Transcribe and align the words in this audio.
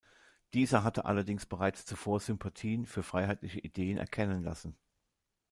Dieser 0.53 0.83
hatte 0.83 1.05
allerdings 1.05 1.45
bereits 1.45 1.85
zuvor 1.85 2.19
Sympathien 2.19 2.87
für 2.87 3.03
freiheitliche 3.03 3.59
Ideen 3.59 3.99
erkennen 3.99 4.41
lassen. 4.41 4.75